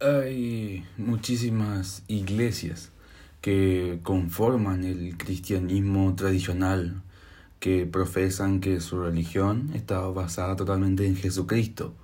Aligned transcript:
Hay 0.00 0.84
muchísimas 0.96 2.04
iglesias 2.06 2.92
que 3.40 3.98
conforman 4.04 4.84
el 4.84 5.16
cristianismo 5.16 6.14
tradicional, 6.14 7.02
que 7.58 7.84
profesan 7.84 8.60
que 8.60 8.80
su 8.80 9.02
religión 9.02 9.70
está 9.74 9.98
basada 10.02 10.54
totalmente 10.54 11.04
en 11.04 11.16
Jesucristo. 11.16 11.96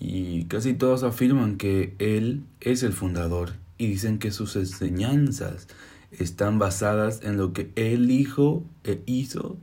Y 0.00 0.46
casi 0.46 0.74
todos 0.74 1.04
afirman 1.04 1.58
que 1.58 1.94
Él 2.00 2.42
es 2.60 2.82
el 2.82 2.92
fundador 2.92 3.52
y 3.78 3.86
dicen 3.86 4.18
que 4.18 4.32
sus 4.32 4.56
enseñanzas 4.56 5.68
están 6.10 6.58
basadas 6.58 7.22
en 7.22 7.36
lo 7.36 7.52
que 7.52 7.70
Él 7.76 8.08
dijo 8.08 8.64
e 8.82 9.00
hizo 9.06 9.58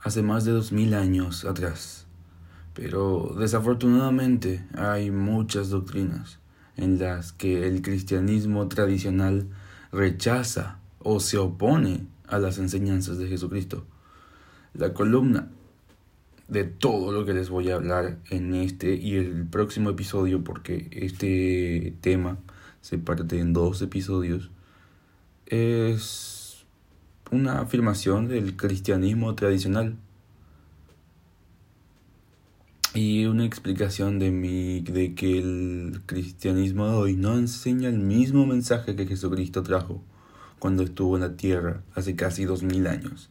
hace 0.00 0.22
más 0.22 0.44
de 0.44 0.50
dos 0.50 0.72
mil 0.72 0.94
años 0.94 1.44
atrás. 1.44 2.08
Pero 2.74 3.34
desafortunadamente 3.38 4.64
hay 4.74 5.10
muchas 5.10 5.68
doctrinas 5.68 6.38
en 6.76 6.98
las 6.98 7.32
que 7.32 7.66
el 7.66 7.82
cristianismo 7.82 8.68
tradicional 8.68 9.48
rechaza 9.92 10.78
o 10.98 11.20
se 11.20 11.38
opone 11.38 12.06
a 12.26 12.38
las 12.38 12.58
enseñanzas 12.58 13.18
de 13.18 13.28
Jesucristo. 13.28 13.84
La 14.74 14.94
columna 14.94 15.48
de 16.48 16.64
todo 16.64 17.12
lo 17.12 17.24
que 17.24 17.34
les 17.34 17.50
voy 17.50 17.70
a 17.70 17.76
hablar 17.76 18.18
en 18.30 18.54
este 18.54 18.94
y 18.94 19.16
el 19.16 19.46
próximo 19.46 19.90
episodio, 19.90 20.42
porque 20.42 20.88
este 20.92 21.94
tema 22.00 22.38
se 22.80 22.98
parte 22.98 23.38
en 23.38 23.52
dos 23.52 23.80
episodios, 23.82 24.50
es 25.46 26.64
una 27.30 27.60
afirmación 27.60 28.28
del 28.28 28.56
cristianismo 28.56 29.34
tradicional 29.34 29.96
y 32.94 33.24
una 33.24 33.46
explicación 33.46 34.18
de, 34.18 34.30
mi, 34.30 34.80
de 34.80 35.14
que 35.14 35.38
el 35.38 36.02
cristianismo 36.04 36.88
de 36.88 36.94
hoy 36.94 37.16
no 37.16 37.38
enseña 37.38 37.88
el 37.88 37.98
mismo 37.98 38.44
mensaje 38.46 38.96
que 38.96 39.06
Jesucristo 39.06 39.62
trajo 39.62 40.02
cuando 40.58 40.82
estuvo 40.82 41.16
en 41.16 41.22
la 41.22 41.36
tierra 41.36 41.82
hace 41.94 42.14
casi 42.16 42.44
dos 42.44 42.62
mil 42.62 42.86
años. 42.86 43.30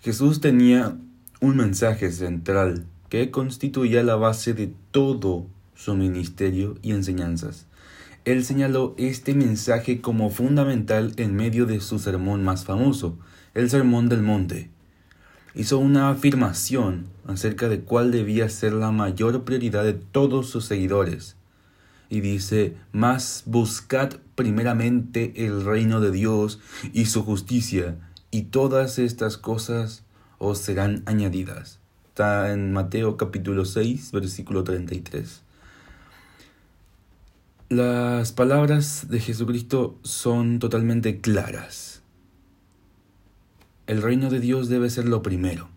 Jesús 0.00 0.40
tenía 0.40 0.96
un 1.40 1.56
mensaje 1.56 2.12
central 2.12 2.84
que 3.08 3.30
constituía 3.30 4.02
la 4.02 4.16
base 4.16 4.52
de 4.52 4.72
todo 4.90 5.46
su 5.74 5.94
ministerio 5.94 6.76
y 6.82 6.92
enseñanzas. 6.92 7.66
Él 8.26 8.44
señaló 8.44 8.94
este 8.98 9.32
mensaje 9.32 10.02
como 10.02 10.28
fundamental 10.28 11.14
en 11.16 11.34
medio 11.34 11.64
de 11.64 11.80
su 11.80 11.98
sermón 11.98 12.44
más 12.44 12.64
famoso, 12.64 13.18
el 13.54 13.70
Sermón 13.70 14.10
del 14.10 14.22
Monte 14.22 14.70
hizo 15.54 15.78
una 15.78 16.10
afirmación 16.10 17.06
acerca 17.26 17.68
de 17.68 17.80
cuál 17.80 18.10
debía 18.10 18.48
ser 18.48 18.72
la 18.72 18.90
mayor 18.90 19.44
prioridad 19.44 19.84
de 19.84 19.94
todos 19.94 20.48
sus 20.48 20.64
seguidores. 20.64 21.36
Y 22.10 22.20
dice, 22.20 22.76
más 22.92 23.42
buscad 23.46 24.14
primeramente 24.34 25.46
el 25.46 25.64
reino 25.64 26.00
de 26.00 26.10
Dios 26.10 26.60
y 26.92 27.06
su 27.06 27.22
justicia, 27.22 27.96
y 28.30 28.42
todas 28.44 28.98
estas 28.98 29.36
cosas 29.36 30.04
os 30.38 30.58
serán 30.58 31.02
añadidas. 31.06 31.80
Está 32.08 32.52
en 32.52 32.72
Mateo 32.72 33.16
capítulo 33.16 33.64
6, 33.64 34.12
versículo 34.12 34.64
33. 34.64 35.42
Las 37.68 38.32
palabras 38.32 39.08
de 39.10 39.20
Jesucristo 39.20 39.98
son 40.02 40.58
totalmente 40.58 41.20
claras 41.20 41.97
el 43.88 44.02
reino 44.02 44.28
de 44.28 44.38
Dios 44.38 44.68
debe 44.68 44.90
ser 44.90 45.08
lo 45.08 45.22
primero. 45.22 45.70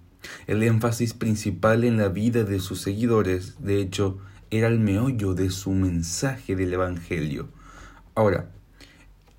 El 0.45 0.61
énfasis 0.63 1.13
principal 1.13 1.85
en 1.85 1.95
la 1.95 2.09
vida 2.09 2.43
de 2.43 2.59
sus 2.59 2.81
seguidores, 2.81 3.55
de 3.59 3.79
hecho, 3.79 4.19
era 4.51 4.67
el 4.67 4.79
meollo 4.79 5.33
de 5.33 5.49
su 5.49 5.71
mensaje 5.71 6.57
del 6.57 6.73
Evangelio. 6.73 7.47
Ahora, 8.13 8.49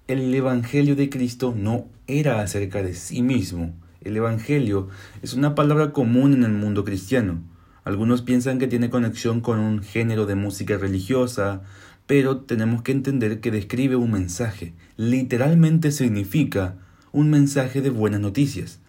el 0.08 0.34
Evangelio 0.34 0.96
de 0.96 1.10
Cristo 1.10 1.54
no 1.54 1.86
era 2.06 2.40
acerca 2.40 2.82
de 2.82 2.94
sí 2.94 3.20
mismo. 3.20 3.74
El 4.00 4.16
Evangelio 4.16 4.88
es 5.20 5.34
una 5.34 5.54
palabra 5.54 5.92
común 5.92 6.32
en 6.32 6.44
el 6.44 6.52
mundo 6.52 6.82
cristiano. 6.82 7.42
Algunos 7.84 8.22
piensan 8.22 8.58
que 8.58 8.68
tiene 8.68 8.88
conexión 8.88 9.42
con 9.42 9.58
un 9.58 9.82
género 9.82 10.24
de 10.24 10.34
música 10.34 10.78
religiosa, 10.78 11.60
pero 12.06 12.38
tenemos 12.38 12.80
que 12.80 12.92
entender 12.92 13.40
que 13.40 13.50
describe 13.50 13.96
un 13.96 14.12
mensaje. 14.12 14.72
Literalmente 14.96 15.92
significa 15.92 16.78
un 17.12 17.30
mensaje 17.30 17.80
de 17.80 17.90
buenas 17.90 18.20
noticias. 18.20 18.80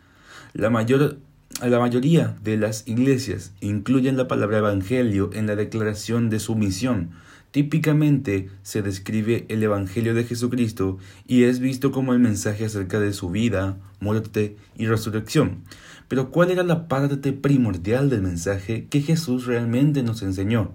La, 0.54 0.70
mayor, 0.70 1.18
la 1.62 1.80
mayoría 1.80 2.36
de 2.44 2.58
las 2.58 2.88
iglesias 2.88 3.52
incluyen 3.60 4.18
la 4.18 4.28
palabra 4.28 4.60
evangelio 4.60 5.30
en 5.34 5.48
la 5.48 5.56
declaración 5.56 6.30
de 6.30 6.40
su 6.40 6.56
misión. 6.56 7.12
Típicamente 7.52 8.50
se 8.64 8.82
describe 8.82 9.46
el 9.48 9.62
Evangelio 9.62 10.16
de 10.16 10.24
Jesucristo 10.24 10.98
y 11.28 11.44
es 11.44 11.60
visto 11.60 11.92
como 11.92 12.14
el 12.14 12.20
mensaje 12.20 12.66
acerca 12.66 13.00
de 13.00 13.14
su 13.14 13.30
vida, 13.30 13.78
muerte 14.00 14.58
y 14.76 14.88
resurrección. 14.88 15.64
Pero 16.08 16.32
¿cuál 16.32 16.50
era 16.50 16.64
la 16.64 16.88
parte 16.88 17.32
primordial 17.32 18.10
del 18.10 18.24
mensaje 18.24 18.88
que 18.90 19.02
Jesús 19.02 19.46
realmente 19.46 20.02
nos 20.02 20.24
enseñó? 20.24 20.74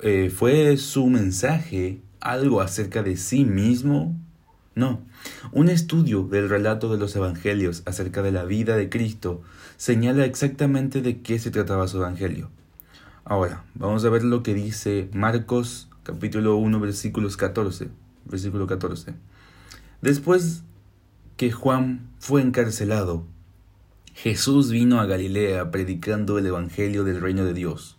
Eh, 0.00 0.30
¿Fue 0.32 0.76
su 0.76 1.08
mensaje 1.08 2.00
algo 2.20 2.60
acerca 2.60 3.02
de 3.02 3.16
sí 3.16 3.44
mismo 3.44 4.16
no, 4.74 5.02
un 5.52 5.68
estudio 5.68 6.22
del 6.22 6.48
relato 6.48 6.90
de 6.90 6.98
los 6.98 7.14
Evangelios 7.14 7.82
acerca 7.84 8.22
de 8.22 8.32
la 8.32 8.44
vida 8.44 8.76
de 8.76 8.88
Cristo 8.88 9.42
señala 9.76 10.24
exactamente 10.24 11.02
de 11.02 11.20
qué 11.20 11.38
se 11.38 11.50
trataba 11.50 11.88
su 11.88 11.98
Evangelio. 11.98 12.50
Ahora, 13.24 13.64
vamos 13.74 14.04
a 14.04 14.10
ver 14.10 14.24
lo 14.24 14.42
que 14.42 14.54
dice 14.54 15.10
Marcos 15.12 15.88
capítulo 16.02 16.56
1 16.56 16.80
versículos 16.80 17.36
14, 17.36 17.88
versículo 18.24 18.66
14. 18.66 19.14
Después 20.00 20.62
que 21.36 21.52
Juan 21.52 22.08
fue 22.18 22.40
encarcelado, 22.42 23.26
Jesús 24.14 24.70
vino 24.70 25.00
a 25.00 25.06
Galilea 25.06 25.70
predicando 25.70 26.38
el 26.38 26.46
Evangelio 26.46 27.04
del 27.04 27.20
reino 27.20 27.44
de 27.44 27.54
Dios. 27.54 27.98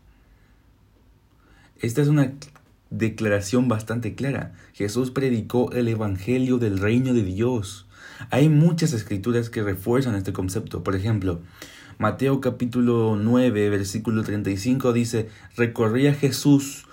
Esta 1.79 2.01
es 2.01 2.07
una 2.07 2.33
declaración 2.93 3.67
bastante 3.67 4.13
clara. 4.13 4.53
Jesús 4.73 5.11
predicó 5.11 5.71
el 5.71 5.87
Evangelio 5.87 6.59
del 6.59 6.77
reino 6.77 7.13
de 7.13 7.23
Dios. 7.23 7.87
Hay 8.29 8.49
muchas 8.49 8.93
escrituras 8.93 9.49
que 9.49 9.63
refuerzan 9.63 10.15
este 10.15 10.31
concepto. 10.31 10.83
Por 10.83 10.95
ejemplo, 10.95 11.41
Mateo 11.97 12.39
capítulo 12.39 13.17
9, 13.19 13.69
versículo 13.69 14.23
35 14.23 14.93
dice, 14.93 15.29
recorría 15.55 16.13
Jesús 16.13 16.85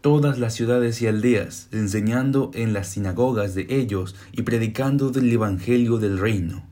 todas 0.00 0.38
las 0.38 0.54
ciudades 0.54 1.02
y 1.02 1.08
aldeas, 1.08 1.68
enseñando 1.72 2.52
en 2.54 2.72
las 2.72 2.88
sinagogas 2.90 3.56
de 3.56 3.66
ellos 3.68 4.14
y 4.30 4.42
predicando 4.42 5.10
del 5.10 5.30
Evangelio 5.32 5.98
del 5.98 6.18
reino. 6.18 6.64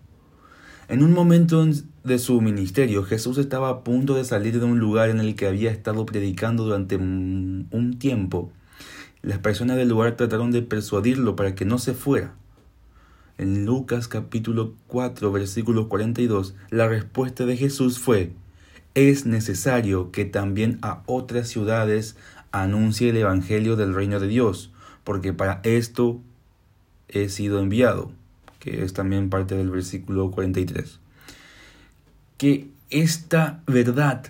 En 0.89 1.03
un 1.03 1.13
momento 1.13 1.67
de 2.05 2.19
su 2.21 2.41
ministerio, 2.41 3.03
Jesús 3.03 3.39
estaba 3.39 3.69
a 3.69 3.83
punto 3.83 4.15
de 4.15 4.25
salir 4.25 4.61
de 4.61 4.65
un 4.65 4.79
lugar 4.79 5.11
en 5.11 5.19
el 5.19 5.35
que 5.35 5.49
había 5.49 5.73
estado 5.73 6.07
predicando 6.07 6.65
durante 6.65 6.95
un 6.95 7.97
tiempo 7.99 8.53
las 9.27 9.41
personas 9.41 9.77
del 9.77 9.89
lugar 9.89 10.17
trataron 10.17 10.53
de 10.53 10.63
persuadirlo 10.63 11.35
para 11.35 11.57
que 11.57 11.65
no 11.65 11.79
se 11.79 11.95
fuera. 11.95 12.33
En 13.39 13.67
Lucas 13.67 14.07
capítulo 14.07 14.75
4 14.87 15.33
versículo 15.33 15.89
42, 15.89 16.55
la 16.71 16.87
respuesta 16.87 17.45
de 17.45 17.57
Jesús 17.57 17.99
fue, 17.99 18.31
es 18.95 19.27
necesario 19.27 20.13
que 20.13 20.27
también 20.27 20.79
a 20.81 21.03
otras 21.07 21.49
ciudades 21.49 22.17
anuncie 22.53 23.11
el 23.11 23.17
Evangelio 23.17 23.75
del 23.75 23.95
reino 23.95 24.21
de 24.21 24.29
Dios, 24.29 24.71
porque 25.03 25.33
para 25.33 25.61
esto 25.65 26.21
he 27.09 27.29
sido 27.29 27.59
enviado, 27.59 28.13
que 28.61 28.85
es 28.85 28.93
también 28.93 29.29
parte 29.29 29.57
del 29.57 29.71
versículo 29.71 30.31
43. 30.31 31.01
Que 32.39 32.69
esta 32.91 33.61
verdad 33.67 34.27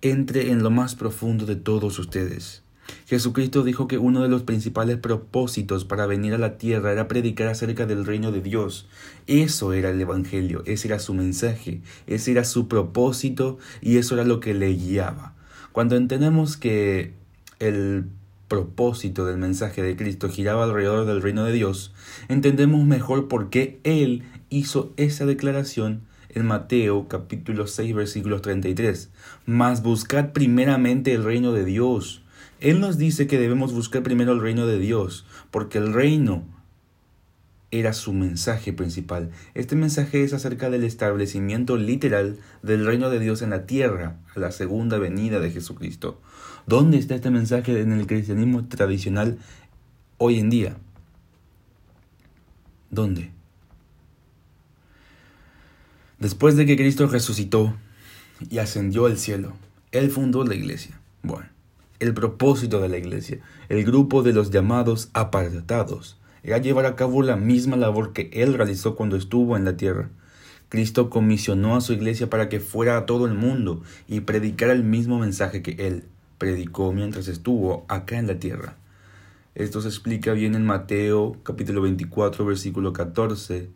entre 0.00 0.50
en 0.50 0.62
lo 0.62 0.70
más 0.70 0.94
profundo 0.94 1.44
de 1.44 1.56
todos 1.56 1.98
ustedes. 1.98 2.62
Jesucristo 3.06 3.64
dijo 3.64 3.88
que 3.88 3.98
uno 3.98 4.22
de 4.22 4.28
los 4.28 4.42
principales 4.42 4.98
propósitos 4.98 5.84
para 5.84 6.06
venir 6.06 6.34
a 6.34 6.38
la 6.38 6.58
tierra 6.58 6.92
era 6.92 7.08
predicar 7.08 7.48
acerca 7.48 7.86
del 7.86 8.04
reino 8.04 8.32
de 8.32 8.42
Dios. 8.42 8.86
Eso 9.26 9.72
era 9.72 9.90
el 9.90 10.00
Evangelio, 10.00 10.62
ese 10.66 10.88
era 10.88 10.98
su 10.98 11.14
mensaje, 11.14 11.80
ese 12.06 12.32
era 12.32 12.44
su 12.44 12.68
propósito 12.68 13.58
y 13.80 13.96
eso 13.96 14.14
era 14.14 14.24
lo 14.24 14.40
que 14.40 14.54
le 14.54 14.74
guiaba. 14.74 15.34
Cuando 15.72 15.96
entendemos 15.96 16.56
que 16.56 17.14
el 17.60 18.06
propósito 18.48 19.24
del 19.26 19.38
mensaje 19.38 19.82
de 19.82 19.96
Cristo 19.96 20.28
giraba 20.28 20.64
alrededor 20.64 21.06
del 21.06 21.22
reino 21.22 21.44
de 21.44 21.52
Dios, 21.52 21.94
entendemos 22.28 22.84
mejor 22.84 23.28
por 23.28 23.50
qué 23.50 23.80
Él 23.84 24.22
hizo 24.50 24.92
esa 24.96 25.26
declaración 25.26 26.02
en 26.30 26.46
Mateo 26.46 27.08
capítulo 27.08 27.66
6 27.66 27.94
versículos 27.94 28.42
33. 28.42 29.10
Mas 29.46 29.82
buscad 29.82 30.32
primeramente 30.32 31.14
el 31.14 31.24
reino 31.24 31.52
de 31.52 31.64
Dios 31.64 32.22
él 32.60 32.80
nos 32.80 32.98
dice 32.98 33.26
que 33.26 33.38
debemos 33.38 33.72
buscar 33.72 34.02
primero 34.02 34.32
el 34.32 34.40
reino 34.40 34.66
de 34.66 34.78
Dios, 34.78 35.26
porque 35.50 35.78
el 35.78 35.92
reino 35.92 36.44
era 37.70 37.92
su 37.92 38.12
mensaje 38.12 38.72
principal. 38.72 39.30
Este 39.54 39.76
mensaje 39.76 40.24
es 40.24 40.32
acerca 40.32 40.70
del 40.70 40.84
establecimiento 40.84 41.76
literal 41.76 42.38
del 42.62 42.86
reino 42.86 43.10
de 43.10 43.20
Dios 43.20 43.42
en 43.42 43.50
la 43.50 43.66
tierra, 43.66 44.16
a 44.34 44.40
la 44.40 44.52
segunda 44.52 44.98
venida 44.98 45.38
de 45.38 45.50
Jesucristo. 45.50 46.20
¿Dónde 46.66 46.98
está 46.98 47.14
este 47.14 47.30
mensaje 47.30 47.80
en 47.80 47.92
el 47.92 48.06
cristianismo 48.06 48.66
tradicional 48.66 49.38
hoy 50.16 50.38
en 50.38 50.50
día? 50.50 50.76
¿Dónde? 52.90 53.30
Después 56.18 56.56
de 56.56 56.66
que 56.66 56.76
Cristo 56.76 57.06
resucitó 57.06 57.76
y 58.50 58.58
ascendió 58.58 59.06
al 59.06 59.18
cielo, 59.18 59.52
Él 59.92 60.10
fundó 60.10 60.44
la 60.44 60.54
iglesia. 60.54 60.98
Bueno, 61.22 61.48
el 62.00 62.14
propósito 62.14 62.80
de 62.80 62.88
la 62.88 62.98
iglesia, 62.98 63.40
el 63.68 63.84
grupo 63.84 64.22
de 64.22 64.32
los 64.32 64.50
llamados 64.50 65.10
apartados, 65.12 66.18
era 66.42 66.58
llevar 66.58 66.86
a 66.86 66.96
cabo 66.96 67.22
la 67.22 67.36
misma 67.36 67.76
labor 67.76 68.12
que 68.12 68.30
Él 68.32 68.54
realizó 68.54 68.94
cuando 68.94 69.16
estuvo 69.16 69.56
en 69.56 69.64
la 69.64 69.76
tierra. 69.76 70.10
Cristo 70.68 71.10
comisionó 71.10 71.76
a 71.76 71.80
su 71.80 71.92
iglesia 71.92 72.30
para 72.30 72.48
que 72.48 72.60
fuera 72.60 72.96
a 72.96 73.06
todo 73.06 73.26
el 73.26 73.34
mundo 73.34 73.82
y 74.06 74.20
predicara 74.20 74.72
el 74.72 74.84
mismo 74.84 75.18
mensaje 75.18 75.62
que 75.62 75.86
Él 75.86 76.04
predicó 76.36 76.92
mientras 76.92 77.26
estuvo 77.26 77.84
acá 77.88 78.18
en 78.18 78.26
la 78.26 78.38
tierra. 78.38 78.76
Esto 79.54 79.80
se 79.80 79.88
explica 79.88 80.32
bien 80.32 80.54
en 80.54 80.64
Mateo 80.64 81.36
capítulo 81.42 81.82
24 81.82 82.44
versículo 82.44 82.92
14, 82.92 83.70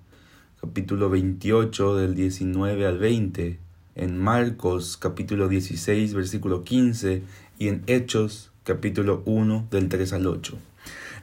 capítulo 0.60 1.10
28 1.10 1.96
del 1.96 2.14
19 2.14 2.86
al 2.86 2.98
20, 2.98 3.58
en 3.96 4.18
Marcos 4.18 4.96
capítulo 4.96 5.48
16 5.48 6.14
versículo 6.14 6.62
15 6.62 7.24
y 7.62 7.68
en 7.68 7.84
Hechos 7.86 8.50
capítulo 8.64 9.22
1 9.24 9.68
del 9.70 9.88
3 9.88 10.14
al 10.14 10.26
8. 10.26 10.58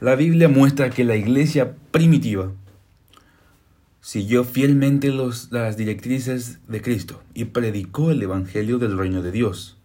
La 0.00 0.14
Biblia 0.14 0.48
muestra 0.48 0.88
que 0.88 1.04
la 1.04 1.14
iglesia 1.14 1.76
primitiva 1.90 2.50
siguió 4.00 4.44
fielmente 4.44 5.10
los, 5.10 5.52
las 5.52 5.76
directrices 5.76 6.58
de 6.66 6.80
Cristo 6.80 7.22
y 7.34 7.44
predicó 7.44 8.10
el 8.10 8.22
Evangelio 8.22 8.78
del 8.78 8.96
reino 8.96 9.20
de 9.20 9.32
Dios. 9.32 9.76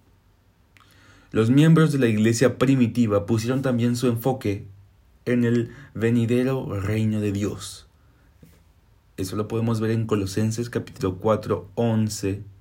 Los 1.31 1.49
miembros 1.49 1.91
de 1.91 1.99
la 1.99 2.07
iglesia 2.07 2.57
primitiva 2.57 3.25
pusieron 3.25 3.61
también 3.61 3.97
su 3.97 4.07
enfoque 4.07 4.63
en 5.25 5.43
el 5.43 5.71
venidero 5.93 6.79
reino 6.79 7.19
de 7.19 7.33
Dios. 7.33 7.85
Eso 9.17 9.35
lo 9.35 9.49
podemos 9.49 9.81
ver 9.81 9.91
en 9.91 10.07
Colosenses 10.07 10.69
capítulo 10.69 11.17
4, 11.17 11.69
11 11.75 12.54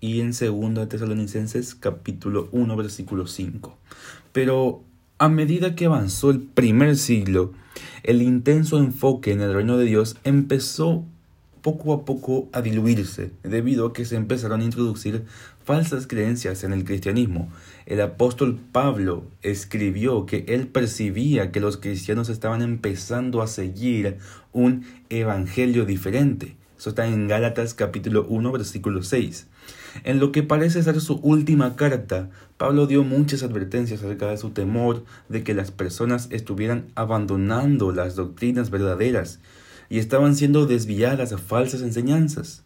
y 0.00 0.20
en 0.20 0.32
2 0.32 0.88
Tesalonicenses 0.88 1.74
capítulo 1.74 2.48
1 2.52 2.76
versículo 2.76 3.26
5. 3.26 3.76
Pero 4.32 4.82
a 5.18 5.28
medida 5.28 5.74
que 5.74 5.86
avanzó 5.86 6.30
el 6.30 6.40
primer 6.40 6.96
siglo, 6.96 7.52
el 8.02 8.22
intenso 8.22 8.78
enfoque 8.78 9.32
en 9.32 9.40
el 9.40 9.52
reino 9.52 9.76
de 9.76 9.86
Dios 9.86 10.16
empezó 10.24 11.04
poco 11.62 11.92
a 11.92 12.04
poco 12.04 12.48
a 12.52 12.62
diluirse 12.62 13.32
debido 13.42 13.86
a 13.86 13.92
que 13.92 14.04
se 14.04 14.16
empezaron 14.16 14.60
a 14.60 14.64
introducir 14.64 15.24
falsas 15.64 16.06
creencias 16.06 16.64
en 16.64 16.72
el 16.72 16.84
cristianismo. 16.84 17.50
El 17.84 18.00
apóstol 18.00 18.58
Pablo 18.72 19.24
escribió 19.42 20.24
que 20.24 20.44
él 20.48 20.68
percibía 20.68 21.50
que 21.50 21.60
los 21.60 21.76
cristianos 21.76 22.28
estaban 22.28 22.62
empezando 22.62 23.42
a 23.42 23.48
seguir 23.48 24.18
un 24.52 24.84
evangelio 25.10 25.84
diferente. 25.84 26.57
Eso 26.78 26.90
está 26.90 27.08
en 27.08 27.26
Gálatas 27.26 27.74
capítulo 27.74 28.24
1 28.28 28.52
versículo 28.52 29.02
6. 29.02 29.48
En 30.04 30.20
lo 30.20 30.30
que 30.30 30.44
parece 30.44 30.80
ser 30.80 31.00
su 31.00 31.14
última 31.14 31.74
carta, 31.74 32.30
Pablo 32.56 32.86
dio 32.86 33.02
muchas 33.02 33.42
advertencias 33.42 34.00
acerca 34.00 34.30
de 34.30 34.36
su 34.36 34.50
temor 34.50 35.04
de 35.28 35.42
que 35.42 35.54
las 35.54 35.72
personas 35.72 36.28
estuvieran 36.30 36.86
abandonando 36.94 37.90
las 37.90 38.14
doctrinas 38.14 38.70
verdaderas 38.70 39.40
y 39.90 39.98
estaban 39.98 40.36
siendo 40.36 40.66
desviadas 40.66 41.32
a 41.32 41.38
falsas 41.38 41.82
enseñanzas. 41.82 42.62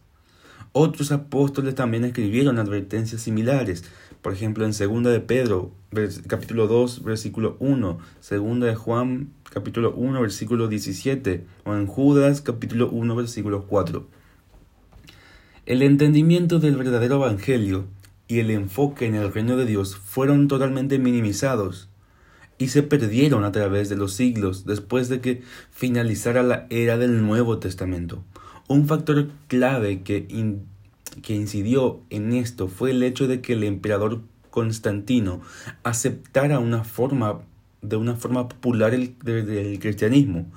Otros 0.73 1.11
apóstoles 1.11 1.73
también 1.73 2.03
escribieron 2.05 2.59
advertencias 2.59 3.21
similares, 3.21 3.83
por 4.21 4.33
ejemplo 4.33 4.63
en 4.65 4.71
2 4.71 5.11
de 5.11 5.19
Pedro, 5.21 5.71
capítulo 6.27 6.67
2, 6.67 7.03
versículo 7.03 7.57
1, 7.59 7.97
2 8.29 8.59
de 8.59 8.75
Juan, 8.75 9.29
capítulo 9.53 9.93
1, 9.95 10.19
versículo 10.19 10.67
17, 10.67 11.45
o 11.65 11.75
en 11.75 11.85
Judas, 11.85 12.41
capítulo 12.41 12.89
1, 12.89 13.15
versículo 13.15 13.67
4. 13.67 14.07
El 15.67 15.83
entendimiento 15.83 16.59
del 16.59 16.75
verdadero 16.75 17.17
Evangelio 17.17 17.85
y 18.27 18.39
el 18.39 18.49
enfoque 18.49 19.05
en 19.05 19.13
el 19.13 19.31
reino 19.31 19.55
de 19.55 19.67
Dios 19.67 19.95
fueron 19.95 20.47
totalmente 20.47 20.97
minimizados 20.97 21.87
y 22.57 22.69
se 22.69 22.81
perdieron 22.81 23.43
a 23.43 23.51
través 23.51 23.89
de 23.89 23.95
los 23.95 24.13
siglos 24.13 24.65
después 24.65 25.07
de 25.07 25.21
que 25.21 25.43
finalizara 25.69 26.41
la 26.41 26.65
era 26.71 26.97
del 26.97 27.21
Nuevo 27.21 27.59
Testamento. 27.59 28.23
Un 28.67 28.87
factor 28.87 29.29
clave 29.47 30.01
que, 30.01 30.25
que 31.21 31.35
incidió 31.35 32.01
en 32.09 32.33
esto 32.33 32.69
fue 32.69 32.89
el 32.89 33.03
hecho 33.03 33.27
de 33.27 33.41
que 33.41 33.53
el 33.53 33.63
emperador 33.63 34.21
Constantino 34.49 35.41
aceptara 35.83 36.57
una 36.57 36.83
forma 36.83 37.41
de 37.83 37.97
una 37.97 38.15
forma 38.15 38.47
popular 38.47 38.93
el, 38.93 39.17
del 39.19 39.79
cristianismo 39.79 40.47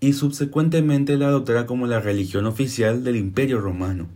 y 0.00 0.12
subsecuentemente 0.12 1.16
la 1.16 1.28
adoptara 1.28 1.66
como 1.66 1.86
la 1.86 2.00
religión 2.00 2.46
oficial 2.46 3.02
del 3.02 3.16
imperio 3.16 3.60
romano. 3.60 4.08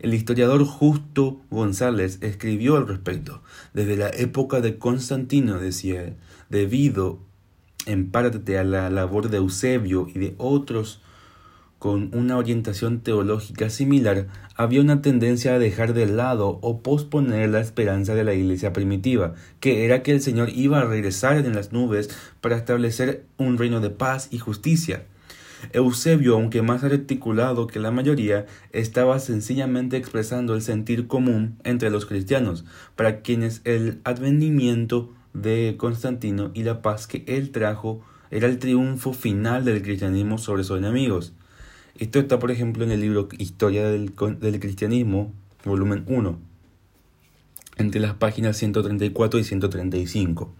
El 0.00 0.14
historiador 0.14 0.64
Justo 0.64 1.40
González 1.50 2.18
escribió 2.22 2.76
al 2.76 2.88
respecto. 2.88 3.40
Desde 3.72 3.96
la 3.96 4.08
época 4.08 4.60
de 4.60 4.76
Constantino, 4.76 5.60
decía 5.60 6.16
debido 6.50 7.20
en 7.86 8.10
parte 8.10 8.58
a 8.58 8.64
la 8.64 8.90
labor 8.90 9.30
de 9.30 9.38
Eusebio 9.38 10.08
y 10.12 10.18
de 10.18 10.34
otros 10.38 11.00
con 11.82 12.10
una 12.14 12.36
orientación 12.36 13.00
teológica 13.00 13.68
similar, 13.68 14.28
había 14.54 14.80
una 14.80 15.02
tendencia 15.02 15.54
a 15.54 15.58
dejar 15.58 15.94
de 15.94 16.06
lado 16.06 16.60
o 16.62 16.80
posponer 16.80 17.50
la 17.50 17.58
esperanza 17.58 18.14
de 18.14 18.22
la 18.22 18.34
iglesia 18.34 18.72
primitiva, 18.72 19.34
que 19.58 19.84
era 19.84 20.04
que 20.04 20.12
el 20.12 20.22
Señor 20.22 20.50
iba 20.50 20.78
a 20.78 20.84
regresar 20.84 21.38
en 21.38 21.56
las 21.56 21.72
nubes 21.72 22.08
para 22.40 22.56
establecer 22.56 23.24
un 23.36 23.58
reino 23.58 23.80
de 23.80 23.90
paz 23.90 24.28
y 24.30 24.38
justicia. 24.38 25.06
Eusebio, 25.72 26.34
aunque 26.34 26.62
más 26.62 26.84
articulado 26.84 27.66
que 27.66 27.80
la 27.80 27.90
mayoría, 27.90 28.46
estaba 28.70 29.18
sencillamente 29.18 29.96
expresando 29.96 30.54
el 30.54 30.62
sentir 30.62 31.08
común 31.08 31.58
entre 31.64 31.90
los 31.90 32.06
cristianos, 32.06 32.64
para 32.94 33.22
quienes 33.22 33.60
el 33.64 34.00
advenimiento 34.04 35.12
de 35.34 35.74
Constantino 35.78 36.52
y 36.54 36.62
la 36.62 36.80
paz 36.80 37.08
que 37.08 37.24
él 37.26 37.50
trajo 37.50 38.04
era 38.30 38.46
el 38.46 38.60
triunfo 38.60 39.12
final 39.12 39.64
del 39.64 39.82
cristianismo 39.82 40.38
sobre 40.38 40.62
sus 40.62 40.78
enemigos. 40.78 41.32
Esto 41.98 42.18
está, 42.18 42.38
por 42.38 42.50
ejemplo, 42.50 42.84
en 42.84 42.90
el 42.90 43.00
libro 43.00 43.28
Historia 43.38 43.88
del, 43.88 44.12
del 44.40 44.60
Cristianismo, 44.60 45.32
volumen 45.64 46.04
1, 46.06 46.38
entre 47.76 48.00
las 48.00 48.14
páginas 48.14 48.56
134 48.56 49.40
y 49.40 49.44
135. 49.44 50.52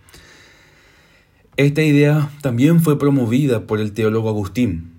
Esta 1.57 1.83
idea 1.83 2.31
también 2.41 2.81
fue 2.81 2.99
promovida 2.99 3.67
por 3.67 3.81
el 3.81 3.93
teólogo 3.93 4.29
Agustín 4.29 4.93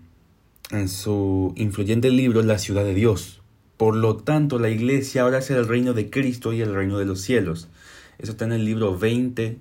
en 0.71 0.87
su 0.87 1.53
influyente 1.55 2.09
libro 2.09 2.41
La 2.41 2.57
ciudad 2.57 2.83
de 2.83 2.93
Dios. 2.93 3.41
Por 3.77 3.95
lo 3.95 4.17
tanto, 4.17 4.59
la 4.59 4.69
iglesia 4.69 5.23
ahora 5.23 5.39
es 5.39 5.49
el 5.49 5.67
reino 5.67 5.93
de 5.93 6.09
Cristo 6.09 6.53
y 6.53 6.61
el 6.61 6.73
reino 6.73 6.97
de 6.97 7.05
los 7.05 7.21
cielos. 7.21 7.69
Eso 8.17 8.31
está 8.31 8.45
en 8.45 8.53
el 8.53 8.65
libro 8.65 8.97
20, 8.97 9.57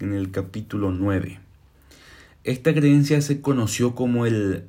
en 0.00 0.12
el 0.12 0.30
capítulo 0.30 0.90
9. 0.92 1.40
Esta 2.44 2.74
creencia 2.74 3.20
se 3.22 3.40
conoció 3.40 3.94
como 3.94 4.26
el 4.26 4.64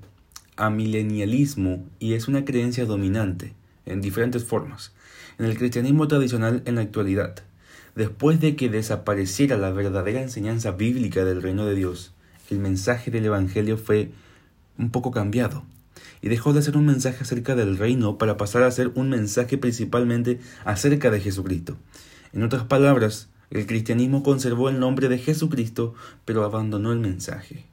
amilenialismo 0.58 1.86
y 2.00 2.14
es 2.14 2.28
una 2.28 2.46
creencia 2.46 2.86
dominante 2.86 3.54
en 3.86 4.02
diferentes 4.02 4.44
formas 4.44 4.94
en 5.38 5.46
el 5.46 5.58
cristianismo 5.58 6.08
tradicional 6.08 6.62
en 6.66 6.76
la 6.76 6.82
actualidad. 6.82 7.36
Después 7.96 8.40
de 8.40 8.56
que 8.56 8.70
desapareciera 8.70 9.58
la 9.58 9.72
verdadera 9.72 10.22
enseñanza 10.22 10.72
bíblica 10.72 11.26
del 11.26 11.42
reino 11.42 11.66
de 11.66 11.76
Dios, 11.76 12.14
el 12.50 12.60
mensaje 12.60 13.12
del 13.12 13.26
Evangelio 13.26 13.78
fue 13.78 14.12
un 14.78 14.90
poco 14.90 15.12
cambiado 15.12 15.64
y 16.22 16.30
dejó 16.30 16.54
de 16.54 16.62
ser 16.62 16.78
un 16.78 16.86
mensaje 16.86 17.24
acerca 17.24 17.56
del 17.56 17.78
reino 17.78 18.18
para 18.18 18.38
pasar 18.38 18.64
a 18.64 18.72
ser 18.72 18.92
un 18.96 19.10
mensaje 19.10 19.58
principalmente 19.58 20.40
acerca 20.66 21.12
de 21.12 21.20
Jesucristo. 21.20 21.78
En 22.32 22.44
otras 22.44 22.64
palabras, 22.64 23.30
el 23.52 23.68
cristianismo 23.68 24.24
conservó 24.24 24.70
el 24.70 24.80
nombre 24.80 25.10
de 25.10 25.20
Jesucristo, 25.20 25.94
pero 26.26 26.44
abandonó 26.44 26.92
el 26.92 27.00
mensaje. 27.00 27.66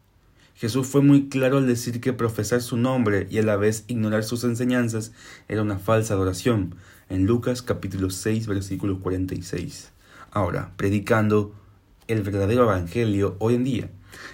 Jesús 0.60 0.86
fue 0.88 1.00
muy 1.00 1.30
claro 1.30 1.56
al 1.56 1.66
decir 1.66 2.02
que 2.02 2.12
profesar 2.12 2.60
su 2.60 2.76
nombre 2.76 3.26
y 3.30 3.38
a 3.38 3.42
la 3.42 3.56
vez 3.56 3.84
ignorar 3.86 4.24
sus 4.24 4.44
enseñanzas 4.44 5.10
era 5.48 5.62
una 5.62 5.78
falsa 5.78 6.12
adoración, 6.12 6.74
en 7.08 7.24
Lucas 7.24 7.62
capítulo 7.62 8.10
6 8.10 8.46
versículo 8.46 9.00
46 9.00 9.92
ahora, 10.30 10.74
predicando 10.76 11.54
el 12.08 12.20
verdadero 12.20 12.64
evangelio 12.64 13.36
hoy 13.38 13.54
en 13.54 13.64
día. 13.64 13.90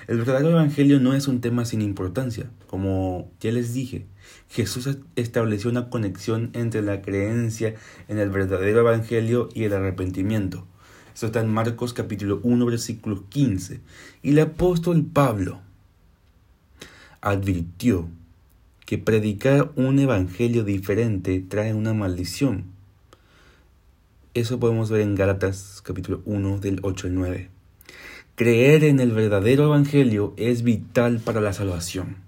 El 0.09 0.19
verdadero 0.19 0.51
evangelio 0.51 0.99
no 0.99 1.15
es 1.15 1.29
un 1.29 1.41
tema 1.41 1.65
sin 1.65 1.81
importancia, 1.81 2.51
como 2.67 3.31
ya 3.39 3.53
les 3.53 3.73
dije. 3.73 4.07
Jesús 4.49 4.99
estableció 5.15 5.71
una 5.71 5.91
conexión 5.91 6.51
entre 6.55 6.83
la 6.83 7.03
creencia 7.03 7.77
en 8.09 8.19
el 8.19 8.31
verdadero 8.31 8.81
evangelio 8.81 9.49
y 9.55 9.63
el 9.63 9.75
arrepentimiento. 9.75 10.67
Eso 11.15 11.27
está 11.27 11.41
en 11.41 11.55
Marcos 11.55 11.93
capítulo 11.93 12.41
1 12.43 12.67
versículo 12.67 13.29
15. 13.29 13.81
Y 14.25 14.31
el 14.31 14.41
apóstol 14.41 15.05
Pablo 15.05 15.61
advirtió 17.27 18.09
que 18.85 18.99
predicar 18.99 19.73
un 19.75 19.99
evangelio 19.99 20.63
diferente 20.63 21.45
trae 21.47 21.75
una 21.75 21.93
maldición. 21.93 22.67
Eso 24.33 24.61
podemos 24.61 24.91
ver 24.91 25.01
en 25.01 25.17
Gálatas 25.17 25.83
capítulo 25.85 26.23
1 26.25 26.61
del 26.61 26.79
8 26.83 27.09
al 27.09 27.15
9. 27.17 27.51
Creer 28.37 28.85
en 28.85 29.01
el 29.01 29.11
verdadero 29.11 29.65
evangelio 29.65 30.35
es 30.37 30.63
vital 30.63 31.19
para 31.19 31.41
la 31.41 31.53
salvación. 31.53 32.19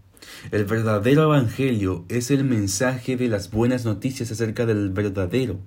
El 0.50 0.64
verdadero 0.64 1.22
evangelio 1.22 2.04
es 2.08 2.32
el 2.32 2.42
mensaje 2.42 3.16
de 3.16 3.28
las 3.28 3.52
buenas 3.52 3.84
noticias 3.84 4.32
acerca 4.32 4.66
del 4.66 4.90
verdadero 4.90 5.60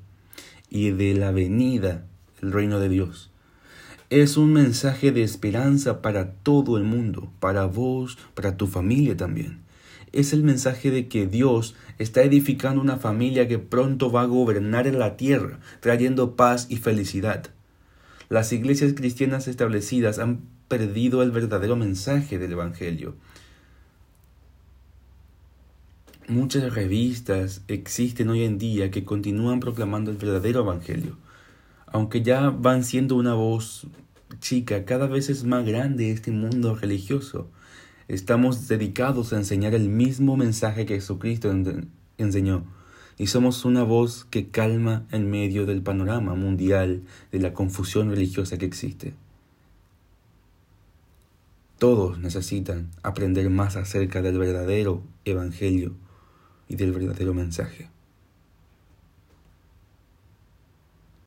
y 0.69 0.91
de 0.91 1.13
la 1.13 1.31
venida 1.31 2.05
del 2.41 2.51
reino 2.51 2.81
de 2.81 2.89
Dios. 2.89 3.30
Es 4.11 4.37
un 4.37 4.53
mensaje 4.53 5.11
de 5.11 5.23
esperanza 5.23 6.03
para 6.03 6.33
todo 6.33 6.77
el 6.77 6.83
mundo, 6.83 7.31
para 7.39 7.65
vos, 7.65 8.19
para 8.35 8.57
tu 8.57 8.67
familia 8.67 9.17
también. 9.17 9.61
Es 10.11 10.33
el 10.33 10.43
mensaje 10.43 10.91
de 10.91 11.07
que 11.07 11.25
Dios 11.25 11.75
está 11.97 12.21
edificando 12.21 12.81
una 12.81 12.97
familia 12.97 13.47
que 13.47 13.57
pronto 13.57 14.11
va 14.11 14.23
a 14.23 14.25
gobernar 14.25 14.85
en 14.85 14.99
la 14.99 15.17
tierra, 15.17 15.61
trayendo 15.79 16.35
paz 16.35 16.67
y 16.69 16.75
felicidad. 16.75 17.47
Las 18.29 18.51
iglesias 18.53 18.93
cristianas 18.93 19.47
establecidas 19.47 20.19
han 20.19 20.41
perdido 20.67 21.23
el 21.23 21.31
verdadero 21.31 21.75
mensaje 21.75 22.37
del 22.37 22.51
Evangelio 22.51 23.15
Muchas 26.31 26.73
revistas 26.73 27.61
existen 27.67 28.29
hoy 28.29 28.43
en 28.43 28.57
día 28.57 28.89
que 28.89 29.03
continúan 29.03 29.59
proclamando 29.59 30.11
el 30.11 30.17
verdadero 30.17 30.61
Evangelio. 30.61 31.17
Aunque 31.91 32.21
ya 32.21 32.49
van 32.49 32.83
siendo 32.83 33.15
una 33.15 33.33
voz 33.33 33.87
chica, 34.39 34.85
cada 34.85 35.07
vez 35.07 35.29
es 35.29 35.43
más 35.43 35.65
grande 35.65 36.11
este 36.11 36.31
mundo 36.31 36.75
religioso. 36.75 37.49
Estamos 38.07 38.67
dedicados 38.67 39.33
a 39.33 39.37
enseñar 39.37 39.73
el 39.73 39.89
mismo 39.89 40.37
mensaje 40.37 40.85
que 40.85 40.95
Jesucristo 40.95 41.53
enseñó. 42.17 42.63
Y 43.17 43.27
somos 43.27 43.65
una 43.65 43.83
voz 43.83 44.25
que 44.25 44.47
calma 44.47 45.05
en 45.11 45.29
medio 45.29 45.65
del 45.65 45.81
panorama 45.81 46.33
mundial 46.33 47.03
de 47.31 47.39
la 47.39 47.53
confusión 47.53 48.09
religiosa 48.09 48.57
que 48.57 48.65
existe. 48.65 49.13
Todos 51.77 52.19
necesitan 52.19 52.89
aprender 53.03 53.49
más 53.49 53.75
acerca 53.75 54.21
del 54.21 54.37
verdadero 54.37 55.03
Evangelio 55.25 55.93
y 56.67 56.75
del 56.75 56.93
verdadero 56.93 57.33
mensaje. 57.33 57.89